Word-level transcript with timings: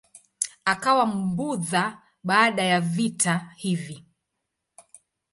Akawa 0.65 1.05
Mbudha 1.05 2.01
baada 2.23 2.63
ya 2.63 2.79
vita 2.81 3.51
hivi. 3.57 4.05